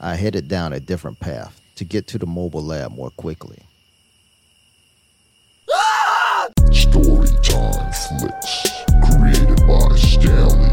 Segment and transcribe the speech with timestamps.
[0.00, 3.62] I headed down a different path to get to the mobile lab more quickly.
[6.70, 10.70] Storytime Flicks, created by Stanley.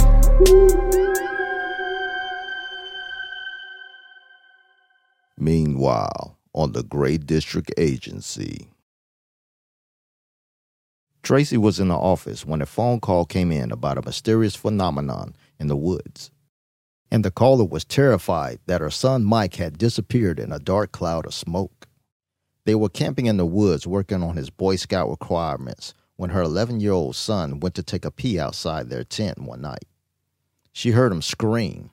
[5.38, 8.68] Meanwhile, on the Gray District Agency,
[11.22, 15.36] Tracy was in the office when a phone call came in about a mysterious phenomenon
[15.60, 16.32] in the woods.
[17.12, 21.26] And the caller was terrified that her son Mike had disappeared in a dark cloud
[21.26, 21.88] of smoke.
[22.64, 26.80] They were camping in the woods working on his Boy Scout requirements when her 11
[26.80, 29.86] year old son went to take a pee outside their tent one night.
[30.72, 31.90] She heard him scream,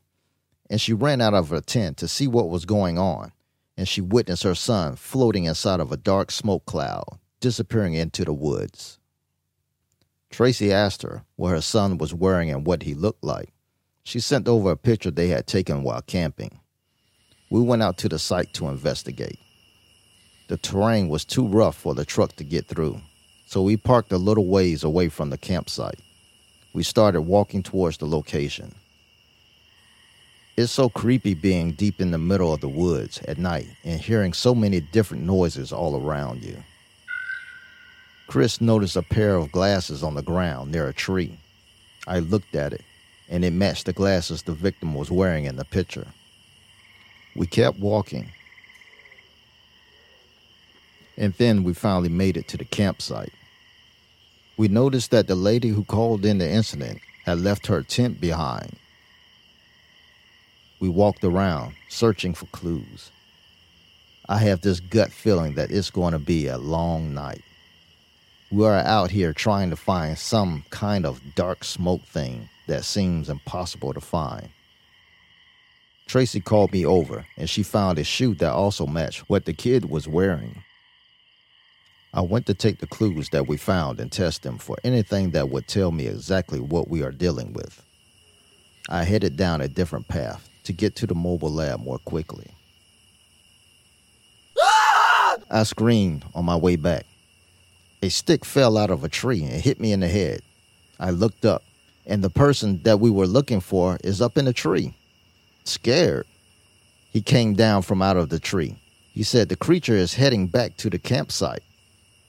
[0.71, 3.33] and she ran out of her tent to see what was going on,
[3.77, 8.33] and she witnessed her son floating inside of a dark smoke cloud, disappearing into the
[8.33, 8.99] woods.
[10.31, 13.53] Tracy asked her what her son was wearing and what he looked like.
[14.09, 16.61] She sent over a picture they had taken while camping.
[17.51, 19.39] We went out to the site to investigate.
[20.49, 23.03] The terrain was too rough for the truck to get through,
[23.49, 26.01] so we parked a little ways away from the campsite.
[26.73, 28.75] We started walking towards the location.
[30.57, 34.33] It's so creepy being deep in the middle of the woods at night and hearing
[34.33, 36.57] so many different noises all around you.
[38.27, 41.39] Chris noticed a pair of glasses on the ground near a tree.
[42.07, 42.81] I looked at it,
[43.29, 46.07] and it matched the glasses the victim was wearing in the picture.
[47.37, 48.31] We kept walking.
[51.17, 53.33] And then we finally made it to the campsite.
[54.57, 58.77] We noticed that the lady who called in the incident had left her tent behind.
[60.81, 63.11] We walked around, searching for clues.
[64.29, 67.43] I have this gut feeling that it's going to be a long night.
[68.51, 73.29] We are out here trying to find some kind of dark smoke thing that seems
[73.29, 74.49] impossible to find.
[76.07, 79.91] Tracy called me over and she found a shoe that also matched what the kid
[79.91, 80.63] was wearing.
[82.15, 85.51] I went to take the clues that we found and test them for anything that
[85.51, 87.83] would tell me exactly what we are dealing with.
[88.89, 92.51] I headed down a different path to get to the mobile lab more quickly.
[95.51, 97.05] I screamed on my way back.
[98.03, 100.41] A stick fell out of a tree and hit me in the head.
[101.01, 101.63] I looked up,
[102.09, 104.95] and the person that we were looking for is up in the tree.
[105.65, 106.27] Scared.
[107.11, 108.77] He came down from out of the tree.
[109.13, 111.63] He said the creature is heading back to the campsite.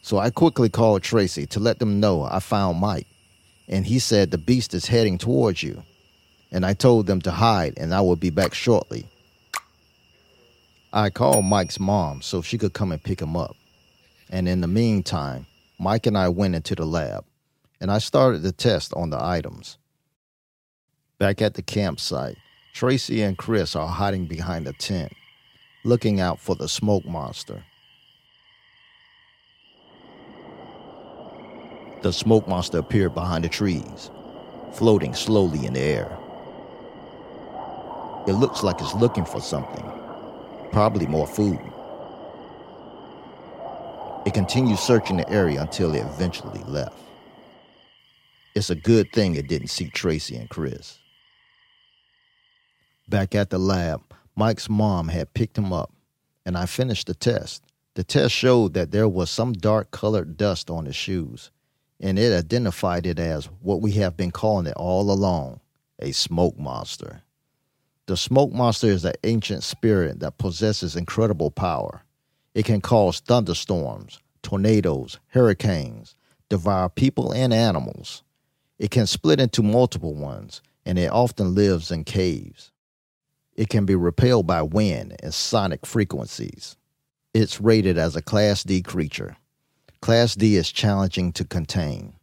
[0.02, 3.08] So I quickly called Tracy to let them know I found Mike.
[3.68, 5.84] And he said the beast is heading towards you.
[6.52, 9.06] And I told them to hide and I would be back shortly.
[10.92, 13.56] I called Mike's mom so she could come and pick him up.
[14.30, 15.46] And in the meantime,
[15.78, 17.24] Mike and I went into the lab
[17.82, 19.78] and I started the test on the items.
[21.18, 22.38] Back at the campsite,
[22.74, 25.12] Tracy and Chris are hiding behind a tent,
[25.84, 27.64] looking out for the smoke monster.
[32.02, 34.10] The smoke monster appeared behind the trees,
[34.74, 36.18] floating slowly in the air.
[38.28, 39.84] It looks like it's looking for something,
[40.72, 41.60] probably more food.
[44.26, 46.96] It continued searching the area until it eventually left.
[48.56, 50.98] It's a good thing it didn't see Tracy and Chris.
[53.08, 54.02] Back at the lab,
[54.36, 55.92] Mike's mom had picked him up,
[56.46, 57.64] and I finished the test.
[57.96, 61.52] The test showed that there was some dark colored dust on his shoes,
[62.00, 65.60] and it identified it as what we have been calling it all along
[66.00, 67.22] a smoke monster.
[68.06, 72.04] The smoke monster is an ancient spirit that possesses incredible power.
[72.56, 76.16] It can cause thunderstorms, tornadoes, hurricanes,
[76.50, 78.24] devour people and animals.
[78.80, 82.72] It can split into multiple ones, and it often lives in caves.
[83.56, 86.78] It can be repelled by wind and sonic frequencies.
[87.34, 89.36] It's rated as a Class D creature.
[90.02, 92.14] Class D is challenging to contain,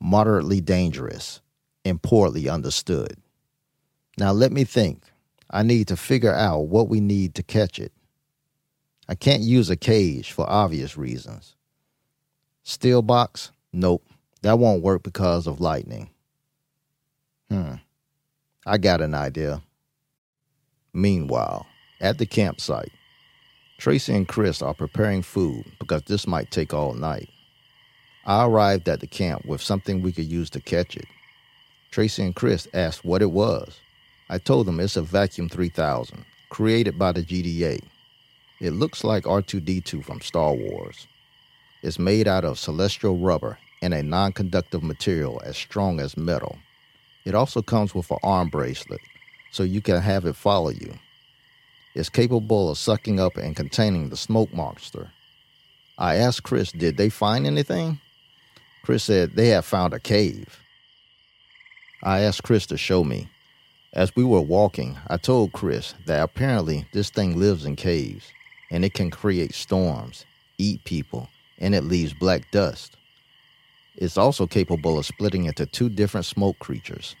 [0.00, 1.40] moderately dangerous,
[1.84, 3.16] and poorly understood.
[4.18, 5.04] Now let me think.
[5.50, 7.92] I need to figure out what we need to catch it.
[9.08, 11.54] I can't use a cage for obvious reasons.
[12.62, 13.52] Steel box?
[13.72, 14.04] Nope.
[14.42, 16.10] That won't work because of lightning.
[17.48, 17.74] Hmm.
[18.66, 19.62] I got an idea.
[20.92, 21.66] Meanwhile,
[22.00, 22.90] at the campsite,
[23.78, 27.28] Tracy and Chris are preparing food because this might take all night.
[28.24, 31.06] I arrived at the camp with something we could use to catch it.
[31.90, 33.80] Tracy and Chris asked what it was.
[34.28, 37.80] I told them it's a Vacuum 3000, created by the GDA.
[38.60, 41.06] It looks like R2D2 from Star Wars.
[41.82, 46.56] It's made out of celestial rubber and a non conductive material as strong as metal.
[47.24, 49.00] It also comes with an arm bracelet,
[49.50, 50.94] so you can have it follow you.
[51.94, 55.10] It's capable of sucking up and containing the smoke monster.
[55.98, 58.00] I asked Chris, did they find anything?
[58.82, 60.58] Chris said they had found a cave.
[62.02, 63.28] I asked Chris to show me.
[63.92, 68.32] As we were walking, I told Chris that apparently this thing lives in caves
[68.70, 70.24] and it can create storms,
[70.56, 71.28] eat people,
[71.58, 72.96] and it leaves black dust.
[73.96, 77.14] It's also capable of splitting into two different smoke creatures.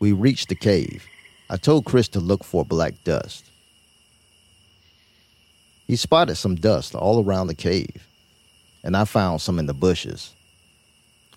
[0.00, 1.06] We reached the cave.
[1.50, 3.44] I told Chris to look for black dust.
[5.86, 8.06] He spotted some dust all around the cave,
[8.84, 10.34] and I found some in the bushes.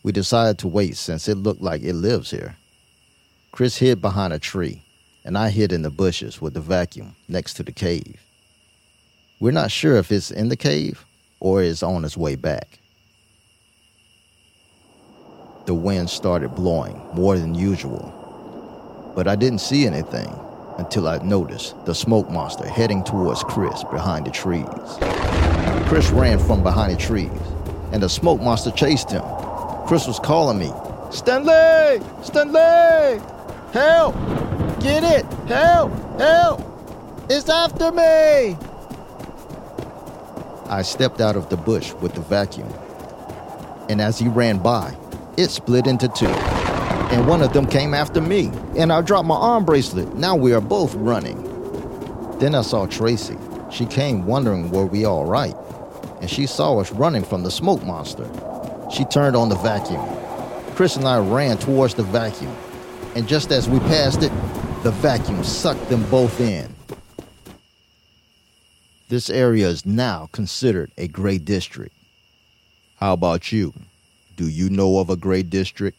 [0.03, 2.57] We decided to wait since it looked like it lives here.
[3.53, 4.83] Chris hid behind a tree,
[5.23, 8.19] and I hid in the bushes with the vacuum next to the cave.
[9.39, 11.05] We're not sure if it's in the cave
[11.41, 12.79] or is on its way back.
[15.65, 20.33] The wind started blowing more than usual, but I didn't see anything
[20.77, 24.65] until I noticed the smoke monster heading towards Chris behind the trees.
[25.87, 27.29] Chris ran from behind the trees,
[27.91, 29.23] and the smoke monster chased him.
[29.87, 30.71] Chris was calling me,
[31.11, 32.01] Stanley!
[32.23, 33.21] Stanley!
[33.73, 34.15] Help!
[34.79, 35.25] Get it!
[35.47, 35.91] Help!
[36.19, 36.61] Help!
[37.29, 38.57] It's after me!
[40.71, 42.73] I stepped out of the bush with the vacuum,
[43.89, 44.95] and as he ran by,
[45.35, 46.27] it split into two.
[46.27, 50.15] And one of them came after me, and I dropped my arm bracelet.
[50.15, 51.43] Now we are both running.
[52.39, 53.37] Then I saw Tracy.
[53.69, 55.53] She came wondering were we all right,
[56.21, 58.29] and she saw us running from the smoke monster.
[58.89, 60.05] She turned on the vacuum.
[60.75, 62.55] Chris and I ran towards the vacuum,
[63.15, 64.31] and just as we passed it,
[64.83, 66.73] the vacuum sucked them both in.
[69.11, 71.93] This area is now considered a gray district.
[72.95, 73.73] How about you?
[74.37, 75.97] Do you know of a gray district?